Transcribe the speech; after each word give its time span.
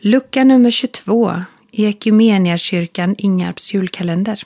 Lucka 0.00 0.44
nummer 0.44 0.70
22 0.70 1.44
i 1.70 1.86
Equmeniakyrkan 1.86 3.14
Ingarps 3.18 3.74
julkalender. 3.74 4.42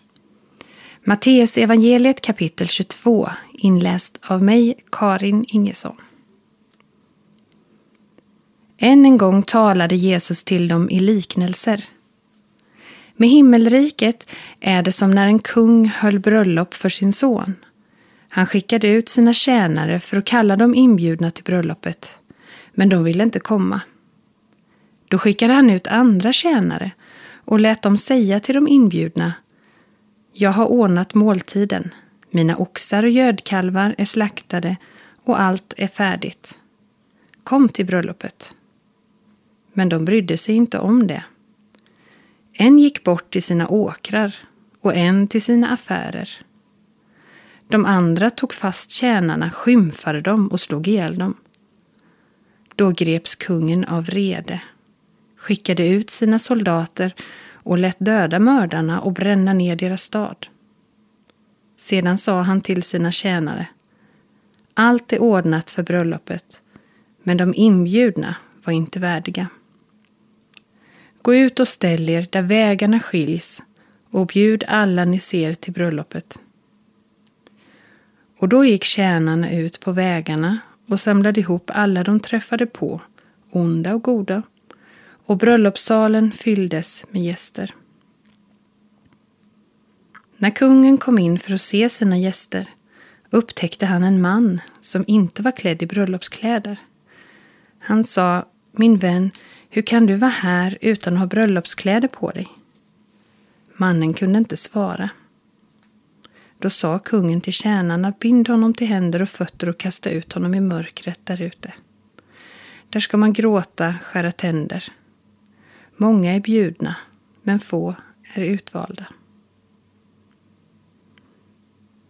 Matteus 1.04 1.58
evangeliet 1.58 2.20
kapitel 2.20 2.66
22 2.66 3.30
inläst 3.52 4.18
av 4.22 4.42
mig, 4.42 4.74
Karin 4.92 5.44
Ingesson. 5.48 5.96
Än 8.78 9.04
en 9.04 9.18
gång 9.18 9.42
talade 9.42 9.96
Jesus 9.96 10.44
till 10.44 10.68
dem 10.68 10.90
i 10.90 11.00
liknelser. 11.00 11.84
Med 13.16 13.28
himmelriket 13.28 14.26
är 14.60 14.82
det 14.82 14.92
som 14.92 15.10
när 15.10 15.26
en 15.26 15.38
kung 15.38 15.88
höll 15.88 16.18
bröllop 16.18 16.74
för 16.74 16.88
sin 16.88 17.12
son. 17.12 17.54
Han 18.28 18.46
skickade 18.46 18.88
ut 18.88 19.08
sina 19.08 19.32
tjänare 19.32 20.00
för 20.00 20.16
att 20.16 20.24
kalla 20.24 20.56
dem 20.56 20.74
inbjudna 20.74 21.30
till 21.30 21.44
bröllopet, 21.44 22.20
men 22.74 22.88
de 22.88 23.04
ville 23.04 23.22
inte 23.22 23.40
komma. 23.40 23.80
Då 25.12 25.18
skickade 25.18 25.52
han 25.52 25.70
ut 25.70 25.86
andra 25.86 26.32
tjänare 26.32 26.90
och 27.44 27.60
lät 27.60 27.82
dem 27.82 27.96
säga 27.96 28.40
till 28.40 28.54
de 28.54 28.68
inbjudna 28.68 29.32
Jag 30.32 30.50
har 30.50 30.66
ordnat 30.66 31.14
måltiden. 31.14 31.94
Mina 32.30 32.56
oxar 32.56 33.02
och 33.02 33.08
gödkalvar 33.08 33.94
är 33.98 34.04
slaktade 34.04 34.76
och 35.24 35.40
allt 35.40 35.74
är 35.76 35.86
färdigt. 35.86 36.58
Kom 37.44 37.68
till 37.68 37.86
bröllopet. 37.86 38.56
Men 39.72 39.88
de 39.88 40.04
brydde 40.04 40.36
sig 40.36 40.54
inte 40.54 40.78
om 40.78 41.06
det. 41.06 41.24
En 42.52 42.78
gick 42.78 43.04
bort 43.04 43.32
till 43.32 43.42
sina 43.42 43.68
åkrar 43.68 44.34
och 44.80 44.94
en 44.94 45.28
till 45.28 45.42
sina 45.42 45.68
affärer. 45.68 46.30
De 47.68 47.84
andra 47.84 48.30
tog 48.30 48.54
fast 48.54 48.90
tjänarna, 48.90 49.50
skymfade 49.50 50.20
dem 50.20 50.48
och 50.48 50.60
slog 50.60 50.88
ihjäl 50.88 51.18
dem. 51.18 51.36
Då 52.76 52.90
greps 52.90 53.34
kungen 53.34 53.84
av 53.84 54.04
vrede 54.04 54.60
skickade 55.42 55.86
ut 55.88 56.10
sina 56.10 56.38
soldater 56.38 57.14
och 57.52 57.78
lät 57.78 57.96
döda 57.98 58.38
mördarna 58.38 59.00
och 59.00 59.12
bränna 59.12 59.52
ner 59.52 59.76
deras 59.76 60.02
stad. 60.02 60.46
Sedan 61.78 62.18
sa 62.18 62.42
han 62.42 62.60
till 62.60 62.82
sina 62.82 63.12
tjänare 63.12 63.66
Allt 64.74 65.12
är 65.12 65.22
ordnat 65.22 65.70
för 65.70 65.82
bröllopet, 65.82 66.62
men 67.22 67.36
de 67.36 67.54
inbjudna 67.56 68.34
var 68.64 68.72
inte 68.72 69.00
värdiga. 69.00 69.48
Gå 71.22 71.34
ut 71.34 71.60
och 71.60 71.68
ställ 71.68 72.08
er 72.08 72.26
där 72.32 72.42
vägarna 72.42 73.00
skiljs 73.00 73.62
och 74.10 74.26
bjud 74.26 74.64
alla 74.68 75.04
ni 75.04 75.20
ser 75.20 75.54
till 75.54 75.72
bröllopet. 75.72 76.40
Och 78.38 78.48
då 78.48 78.64
gick 78.64 78.84
tjänarna 78.84 79.50
ut 79.50 79.80
på 79.80 79.92
vägarna 79.92 80.58
och 80.88 81.00
samlade 81.00 81.40
ihop 81.40 81.70
alla 81.74 82.04
de 82.04 82.20
träffade 82.20 82.66
på, 82.66 83.00
onda 83.50 83.94
och 83.94 84.02
goda, 84.02 84.42
och 85.26 85.36
bröllopssalen 85.36 86.32
fylldes 86.32 87.04
med 87.10 87.22
gäster. 87.22 87.74
När 90.36 90.50
kungen 90.50 90.98
kom 90.98 91.18
in 91.18 91.38
för 91.38 91.54
att 91.54 91.60
se 91.60 91.88
sina 91.88 92.18
gäster 92.18 92.68
upptäckte 93.30 93.86
han 93.86 94.02
en 94.02 94.20
man 94.20 94.60
som 94.80 95.04
inte 95.06 95.42
var 95.42 95.52
klädd 95.52 95.82
i 95.82 95.86
bröllopskläder. 95.86 96.76
Han 97.78 98.04
sa, 98.04 98.46
min 98.72 98.98
vän, 98.98 99.30
hur 99.70 99.82
kan 99.82 100.06
du 100.06 100.14
vara 100.14 100.30
här 100.30 100.78
utan 100.80 101.12
att 101.12 101.18
ha 101.18 101.26
bröllopskläder 101.26 102.08
på 102.08 102.30
dig? 102.30 102.48
Mannen 103.76 104.14
kunde 104.14 104.38
inte 104.38 104.56
svara. 104.56 105.10
Då 106.58 106.70
sa 106.70 106.98
kungen 106.98 107.40
till 107.40 107.52
tjänarna, 107.52 108.12
bind 108.20 108.48
honom 108.48 108.74
till 108.74 108.86
händer 108.86 109.22
och 109.22 109.28
fötter 109.28 109.68
och 109.68 109.78
kasta 109.78 110.10
ut 110.10 110.32
honom 110.32 110.54
i 110.54 110.60
mörkret 110.60 111.20
där 111.24 111.42
ute. 111.42 111.72
Där 112.88 113.00
ska 113.00 113.16
man 113.16 113.32
gråta, 113.32 113.94
skära 114.02 114.32
tänder 114.32 114.92
Många 116.02 116.32
är 116.32 116.40
bjudna, 116.40 116.96
men 117.42 117.60
få 117.60 117.94
är 118.34 118.42
utvalda. 118.42 119.06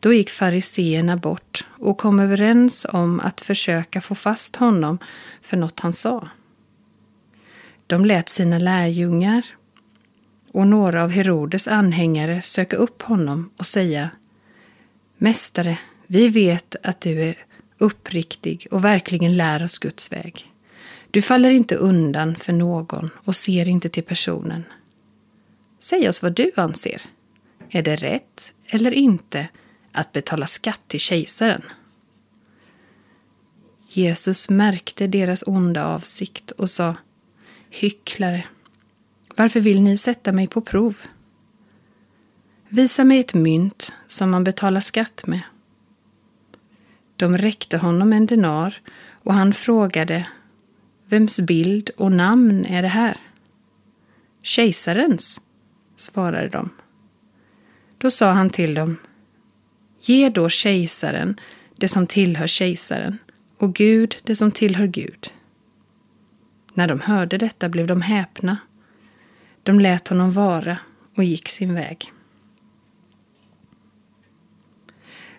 Då 0.01 0.13
gick 0.13 0.31
fariseerna 0.31 1.17
bort 1.17 1.67
och 1.71 1.99
kom 1.99 2.21
överens 2.21 2.87
om 2.93 3.21
att 3.21 3.41
försöka 3.41 4.01
få 4.01 4.15
fast 4.15 4.57
honom 4.57 4.99
för 5.43 5.57
något 5.57 5.81
han 5.81 5.93
sa. 5.93 6.29
De 7.87 8.05
lät 8.05 8.29
sina 8.29 8.59
lärjungar 8.59 9.47
och 10.53 10.67
några 10.67 11.03
av 11.03 11.11
Herodes 11.11 11.69
anhängare 11.69 12.43
söka 12.43 12.77
upp 12.77 13.03
honom 13.03 13.51
och 13.57 13.67
säga 13.67 14.11
Mästare, 15.19 15.79
vi 16.07 16.29
vet 16.29 16.77
att 16.87 17.01
du 17.01 17.23
är 17.23 17.35
uppriktig 17.79 18.67
och 18.71 18.85
verkligen 18.85 19.37
lär 19.37 19.65
oss 19.65 19.79
Guds 19.79 20.13
väg. 20.13 20.52
Du 21.13 21.23
faller 21.23 21.51
inte 21.51 21.77
undan 21.77 22.37
för 22.37 22.53
någon 22.53 23.11
och 23.25 23.37
ser 23.37 23.69
inte 23.69 23.89
till 23.89 24.03
personen. 24.03 24.65
Säg 25.81 26.09
oss 26.09 26.23
vad 26.23 26.33
du 26.33 26.51
anser. 26.57 27.03
Är 27.71 27.83
det 27.83 27.97
rätt 27.97 28.53
eller 28.67 28.91
inte 28.91 29.49
att 29.93 30.13
betala 30.13 30.47
skatt 30.47 30.81
till 30.87 31.01
kejsaren? 31.01 31.63
Jesus 33.89 34.51
märkte 34.51 35.07
deras 35.07 35.45
onda 35.47 35.87
avsikt 35.87 36.51
och 36.51 36.71
sa 36.71 36.97
Hycklare, 37.71 38.47
varför 39.37 39.61
vill 39.61 39.83
ni 39.83 39.97
sätta 39.97 40.33
mig 40.33 40.47
på 40.47 40.61
prov? 40.61 40.97
Visa 42.69 43.05
mig 43.05 43.21
ett 43.21 43.35
mynt 43.35 43.93
som 44.07 44.31
man 44.31 44.45
betalar 44.45 44.81
skatt 44.81 45.27
med. 45.27 45.43
De 47.17 47.39
räckte 47.39 47.79
honom 47.79 48.13
en 48.13 48.27
denar 48.27 48.81
och 49.23 49.35
han 49.35 49.53
frågade 49.53 50.27
Vems 51.13 51.41
bild 51.41 51.91
och 51.97 52.13
namn 52.13 52.65
är 52.65 52.83
det 52.83 52.89
här? 52.89 53.17
Kejsarens, 54.43 55.41
svarade 55.97 56.49
de. 56.49 56.71
Då 57.99 58.11
sa 58.11 58.33
han 58.33 58.51
till 58.51 58.75
dem, 58.75 58.97
ge 60.01 60.29
då 60.29 60.49
kejsaren 60.49 61.41
det 61.77 61.89
som 61.89 62.07
tillhör 62.07 62.47
kejsaren 62.47 63.19
och 63.59 63.75
Gud 63.75 64.17
det 64.23 64.37
som 64.37 64.51
tillhör 64.51 64.87
Gud. 64.87 65.33
När 66.75 66.89
de 66.89 67.01
hörde 67.01 67.39
detta 67.39 67.69
blev 67.69 67.87
de 67.87 68.03
häpna. 68.03 68.57
De 69.63 69.81
lät 69.81 70.09
honom 70.09 70.33
vara 70.33 70.79
och 71.17 71.25
gick 71.25 71.49
sin 71.49 71.75
väg. 71.75 72.13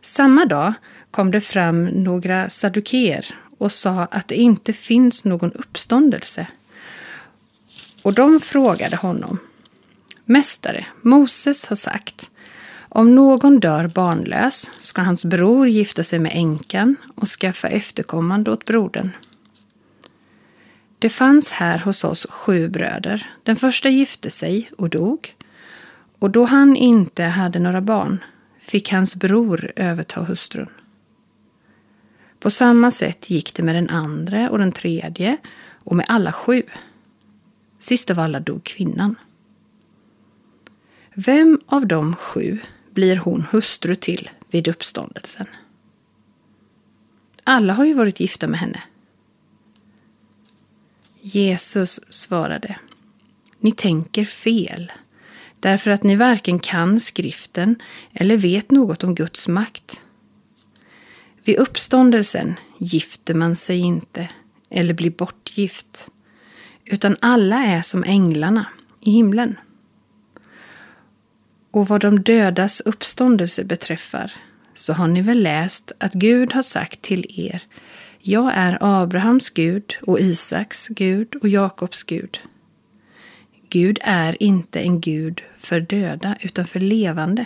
Samma 0.02 0.46
dag 0.46 0.74
kom 1.12 1.32
det 1.32 1.42
fram 1.42 1.86
några 1.86 2.50
saduker 2.50 3.36
och 3.58 3.72
sa 3.72 4.08
att 4.12 4.28
det 4.28 4.36
inte 4.36 4.74
finns 4.74 5.26
någon 5.26 5.52
uppståndelse. 5.52 6.48
Och 8.02 8.14
de 8.14 8.40
frågade 8.40 8.96
honom. 8.96 9.40
Mästare, 10.26 10.86
Moses 11.02 11.66
har 11.66 11.76
sagt 11.76 12.30
om 12.96 13.16
någon 13.16 13.60
dör 13.60 13.88
barnlös 13.88 14.72
ska 14.80 15.02
hans 15.02 15.26
bror 15.26 15.68
gifta 15.68 16.04
sig 16.04 16.20
med 16.20 16.32
änkan 16.36 16.96
och 17.16 17.28
skaffa 17.28 17.68
efterkommande 17.68 18.52
åt 18.52 18.66
brodern. 18.66 19.10
Det 21.00 21.10
fanns 21.10 21.52
här 21.52 21.78
hos 21.78 22.04
oss 22.04 22.28
sju 22.30 22.70
bröder. 22.70 23.30
Den 23.44 23.56
första 23.56 23.90
gifte 23.90 24.30
sig 24.30 24.72
och 24.78 24.90
dog. 24.90 25.36
Och 26.20 26.32
då 26.32 26.46
han 26.46 26.76
inte 26.76 27.24
hade 27.24 27.60
några 27.60 27.82
barn 27.82 28.24
fick 28.60 28.92
hans 28.92 29.16
bror 29.16 29.72
överta 29.76 30.22
hustrun. 30.22 30.70
På 32.44 32.52
samma 32.52 32.92
sätt 32.92 33.30
gick 33.30 33.54
det 33.54 33.64
med 33.64 33.76
den 33.76 33.90
andra 33.90 34.50
och 34.50 34.58
den 34.58 34.72
tredje 34.72 35.38
och 35.84 35.96
med 35.96 36.06
alla 36.10 36.32
sju. 36.32 36.64
Sist 37.80 38.12
av 38.12 38.20
alla 38.20 38.40
dog 38.40 38.64
kvinnan. 38.64 39.16
Vem 41.14 41.60
av 41.66 41.88
de 41.88 42.16
sju 42.16 42.60
blir 42.92 43.18
hon 43.18 43.46
hustru 43.52 43.96
till 43.96 44.30
vid 44.52 44.68
uppståndelsen? 44.68 45.46
Alla 47.44 47.74
har 47.74 47.86
ju 47.86 47.94
varit 47.94 48.20
gifta 48.20 48.48
med 48.48 48.60
henne. 48.60 48.84
Jesus 51.22 52.00
svarade. 52.10 52.80
Ni 53.60 53.72
tänker 53.72 54.26
fel, 54.26 54.92
därför 55.60 55.92
att 55.92 56.04
ni 56.04 56.16
varken 56.16 56.60
kan 56.60 57.00
skriften 57.00 57.76
eller 58.14 58.38
vet 58.38 58.72
något 58.72 59.04
om 59.04 59.16
Guds 59.16 59.48
makt. 59.48 60.02
Vid 61.44 61.58
uppståndelsen 61.58 62.56
gifter 62.78 63.34
man 63.34 63.56
sig 63.56 63.80
inte 63.80 64.30
eller 64.70 64.94
blir 64.94 65.12
bortgift, 65.12 66.10
utan 66.86 67.16
alla 67.20 67.58
är 67.66 67.82
som 67.82 68.04
änglarna 68.04 68.66
i 69.00 69.12
himlen. 69.12 69.56
Och 71.72 71.88
vad 71.88 72.02
de 72.02 72.24
dödas 72.24 72.82
uppståndelse 72.82 73.64
beträffar 73.64 74.34
så 74.74 74.94
har 74.94 75.08
ni 75.08 75.22
väl 75.22 75.44
läst 75.44 75.92
att 75.98 76.14
Gud 76.14 76.54
har 76.54 76.64
sagt 76.64 77.02
till 77.02 77.26
er 77.50 77.64
Jag 78.20 78.52
är 78.56 78.78
Abrahams 78.82 79.50
Gud 79.50 79.98
och 80.02 80.20
Isaks 80.20 80.88
Gud 80.88 81.36
och 81.36 81.48
Jakobs 81.48 82.04
Gud. 82.04 82.42
Gud 83.70 84.00
är 84.02 84.44
inte 84.44 84.80
en 84.80 85.02
Gud 85.02 85.42
för 85.58 85.80
döda 85.80 86.36
utan 86.42 86.68
för 86.68 86.80
levande. 86.80 87.46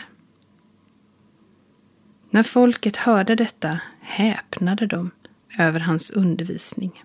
När 2.37 2.43
folket 2.43 2.95
hörde 2.97 3.35
detta 3.35 3.79
häpnade 4.01 4.87
de 4.87 5.11
över 5.59 5.79
hans 5.79 6.09
undervisning. 6.09 7.03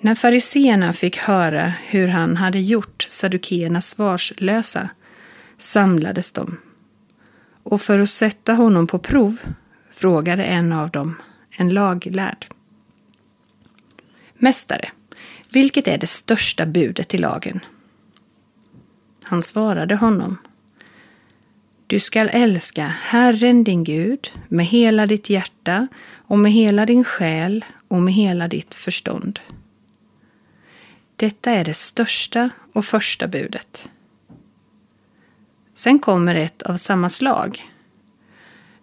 När 0.00 0.14
fariseerna 0.14 0.92
fick 0.92 1.16
höra 1.16 1.72
hur 1.86 2.08
han 2.08 2.36
hade 2.36 2.60
gjort 2.60 3.06
saddukeerna 3.08 3.80
svarslösa 3.80 4.90
samlades 5.58 6.32
de 6.32 6.60
och 7.62 7.82
för 7.82 7.98
att 7.98 8.10
sätta 8.10 8.54
honom 8.54 8.86
på 8.86 8.98
prov 8.98 9.36
frågade 9.90 10.44
en 10.44 10.72
av 10.72 10.90
dem, 10.90 11.14
en 11.50 11.74
laglärd. 11.74 12.46
Mästare, 14.34 14.90
vilket 15.50 15.88
är 15.88 15.98
det 15.98 16.06
största 16.06 16.66
budet 16.66 17.14
i 17.14 17.18
lagen? 17.18 17.60
Han 19.22 19.42
svarade 19.42 19.96
honom. 19.96 20.38
Du 21.88 22.00
skall 22.00 22.28
älska 22.32 22.86
Herren 22.86 23.64
din 23.64 23.84
Gud 23.84 24.32
med 24.48 24.66
hela 24.66 25.06
ditt 25.06 25.30
hjärta 25.30 25.88
och 26.26 26.38
med 26.38 26.52
hela 26.52 26.86
din 26.86 27.04
själ 27.04 27.64
och 27.88 28.02
med 28.02 28.14
hela 28.14 28.48
ditt 28.48 28.74
förstånd. 28.74 29.40
Detta 31.16 31.50
är 31.50 31.64
det 31.64 31.74
största 31.74 32.50
och 32.72 32.84
första 32.84 33.28
budet. 33.28 33.90
Sen 35.74 35.98
kommer 35.98 36.34
ett 36.34 36.62
av 36.62 36.76
samma 36.76 37.08
slag. 37.08 37.72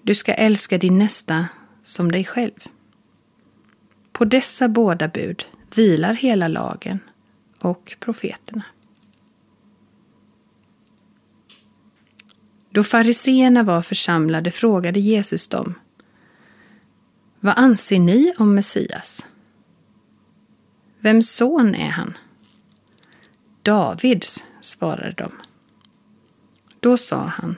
Du 0.02 0.16
ska 0.16 0.34
älska 0.34 0.78
din 0.78 0.98
nästa 0.98 1.48
som 1.84 2.12
dig 2.12 2.26
själv. 2.26 2.66
På 4.12 4.26
dessa 4.26 4.70
båda 4.70 5.08
bud 5.08 5.46
vilar 5.76 6.14
hela 6.14 6.48
lagen 6.48 7.00
och 7.60 7.96
profeterna. 8.00 8.64
Då 12.76 12.84
fariseerna 12.84 13.64
var 13.64 13.82
församlade 13.82 14.52
frågade 14.52 15.00
Jesus 15.00 15.48
dem 15.48 15.76
Vad 17.40 17.54
anser 17.58 18.00
ni 18.00 18.34
om 18.38 18.56
Messias? 18.56 19.28
Vems 21.00 21.30
son 21.30 21.76
är 21.76 21.90
han? 21.90 22.18
Davids, 23.62 24.46
svarade 24.62 25.12
de. 25.18 25.32
Då 26.80 26.98
sa 26.98 27.18
han 27.18 27.56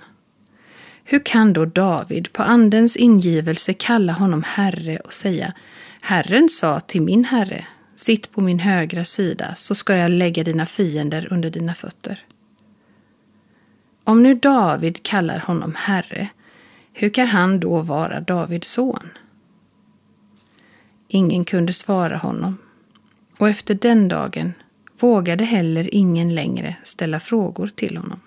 Hur 1.03 1.25
kan 1.25 1.53
då 1.53 1.65
David 1.65 2.33
på 2.33 2.43
Andens 2.43 2.97
ingivelse 2.97 3.73
kalla 3.73 4.13
honom 4.13 4.43
Herre 4.43 4.99
och 4.99 5.13
säga 5.13 5.53
Herren 6.01 6.49
sa 6.49 6.79
till 6.79 7.01
min 7.01 7.23
Herre 7.25 7.67
Sitt 7.95 8.31
på 8.31 8.41
min 8.41 8.59
högra 8.59 9.05
sida 9.05 9.55
så 9.55 9.75
ska 9.75 9.95
jag 9.95 10.11
lägga 10.11 10.43
dina 10.43 10.65
fiender 10.65 11.27
under 11.31 11.49
dina 11.49 11.73
fötter. 11.73 12.25
Om 14.07 14.23
nu 14.23 14.35
David 14.35 15.03
kallar 15.03 15.39
honom 15.39 15.75
Herre, 15.75 16.29
hur 16.93 17.09
kan 17.09 17.27
han 17.27 17.59
då 17.59 17.81
vara 17.81 18.19
Davids 18.19 18.69
son? 18.69 19.09
Ingen 21.07 21.45
kunde 21.45 21.73
svara 21.73 22.17
honom, 22.17 22.57
och 23.37 23.49
efter 23.49 23.75
den 23.75 24.07
dagen 24.07 24.53
vågade 24.99 25.43
heller 25.43 25.95
ingen 25.95 26.35
längre 26.35 26.75
ställa 26.83 27.19
frågor 27.19 27.67
till 27.67 27.97
honom. 27.97 28.19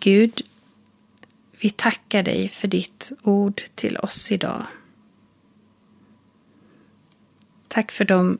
Gud, 0.00 0.42
vi 1.60 1.70
tackar 1.70 2.22
dig 2.22 2.48
för 2.48 2.68
ditt 2.68 3.12
ord 3.22 3.62
till 3.74 3.96
oss 3.96 4.32
idag. 4.32 4.66
Tack 7.68 7.92
för 7.92 8.04
de 8.04 8.38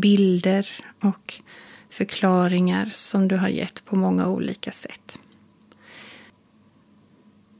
bilder 0.00 0.68
och 1.00 1.40
förklaringar 1.90 2.88
som 2.92 3.28
du 3.28 3.36
har 3.36 3.48
gett 3.48 3.84
på 3.84 3.96
många 3.96 4.28
olika 4.28 4.72
sätt. 4.72 5.18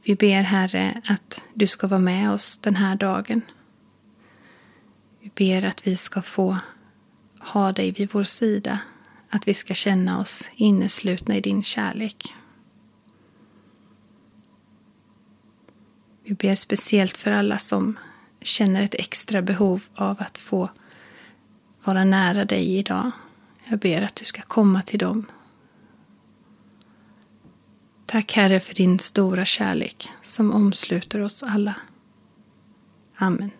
Vi 0.03 0.15
ber 0.15 0.41
Herre 0.41 1.01
att 1.05 1.43
du 1.53 1.67
ska 1.67 1.87
vara 1.87 1.99
med 1.99 2.31
oss 2.31 2.57
den 2.57 2.75
här 2.75 2.95
dagen. 2.95 3.41
Vi 5.21 5.31
ber 5.35 5.67
att 5.67 5.87
vi 5.87 5.95
ska 5.95 6.21
få 6.21 6.57
ha 7.39 7.71
dig 7.71 7.91
vid 7.91 8.09
vår 8.13 8.23
sida, 8.23 8.79
att 9.29 9.47
vi 9.47 9.53
ska 9.53 9.73
känna 9.73 10.19
oss 10.19 10.51
inneslutna 10.55 11.35
i 11.35 11.41
din 11.41 11.63
kärlek. 11.63 12.35
Vi 16.23 16.33
ber 16.33 16.55
speciellt 16.55 17.17
för 17.17 17.31
alla 17.31 17.57
som 17.57 17.99
känner 18.41 18.83
ett 18.83 18.95
extra 18.95 19.41
behov 19.41 19.83
av 19.95 20.15
att 20.19 20.37
få 20.37 20.69
vara 21.85 22.03
nära 22.05 22.45
dig 22.45 22.77
idag. 22.77 23.11
Jag 23.65 23.79
ber 23.79 24.01
att 24.01 24.15
du 24.15 24.25
ska 24.25 24.41
komma 24.41 24.81
till 24.81 24.99
dem. 24.99 25.25
Tack 28.05 28.33
Herre 28.33 28.59
för 28.59 28.75
din 28.75 28.99
stora 28.99 29.45
kärlek 29.45 30.09
som 30.21 30.53
omsluter 30.53 31.21
oss 31.21 31.43
alla. 31.43 31.75
Amen. 33.15 33.51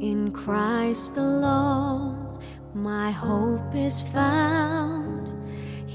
In 0.00 0.32
Christ 0.44 1.18
alone 1.18 2.28
my 2.74 3.10
hope 3.12 3.74
is 3.74 4.02
found. 4.12 4.97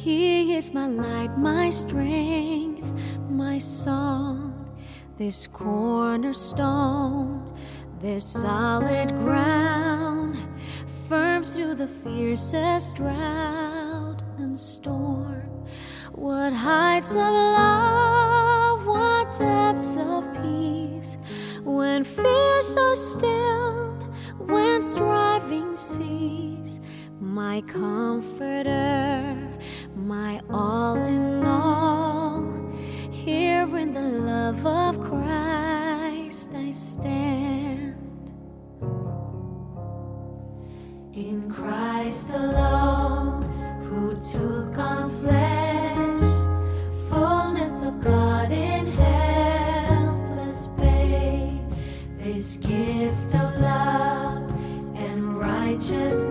He 0.03 0.53
is 0.53 0.73
my 0.73 0.85
light, 0.85 1.37
my 1.37 1.69
strength, 1.69 2.93
my 3.29 3.57
song, 3.57 4.69
this 5.15 5.47
cornerstone, 5.47 7.57
this 8.01 8.25
solid 8.25 9.15
ground, 9.15 10.37
firm 11.07 11.45
through 11.45 11.75
the 11.75 11.87
fiercest 11.87 12.97
drought 12.97 14.21
and 14.39 14.59
storm. 14.59 15.65
What 16.11 16.51
heights 16.51 17.11
of 17.11 17.19
love, 17.19 18.85
what 18.85 19.39
depths 19.39 19.95
of 19.95 20.27
peace, 20.33 21.17
when 21.63 22.03
fears 22.03 22.75
are 22.75 22.97
stilled, 22.97 23.52
gift 52.67 53.35
of 53.35 53.59
love 53.59 54.49
and 54.95 55.37
righteousness. 55.37 56.22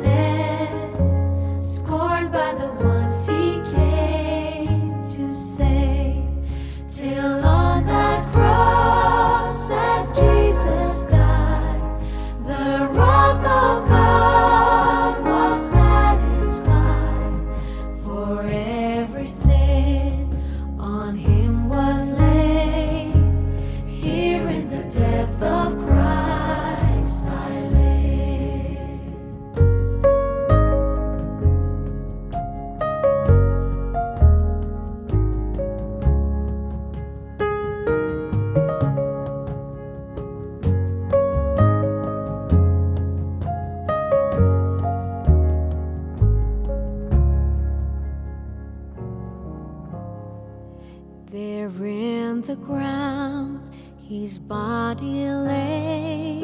body 54.95 55.31
lay, 55.31 56.43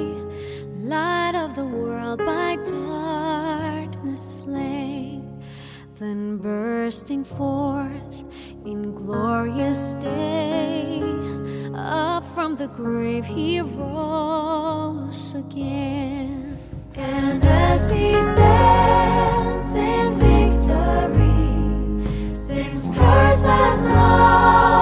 light 0.79 1.35
of 1.35 1.55
the 1.55 1.65
world 1.65 2.19
by 2.19 2.57
darkness 2.65 4.39
slain, 4.39 5.43
then 5.99 6.39
bursting 6.39 7.25
forth 7.25 8.25
in 8.65 8.95
glorious 8.95 9.93
day, 10.01 11.03
up 11.75 12.25
from 12.35 12.57
the 12.57 12.69
grave 12.69 13.27
he 13.27 13.61
rose 13.61 15.35
again, 15.35 16.59
and 16.95 17.45
as 17.45 17.91
he 17.91 18.19
stands 18.33 19.75
in 19.75 20.17
victory, 20.27 21.55
since 22.35 22.89
"Curses 22.97 23.83
has. 23.93 24.78